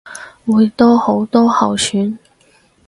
[0.47, 2.17] 會多好多候選